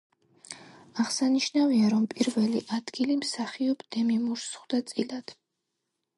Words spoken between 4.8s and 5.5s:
წილად.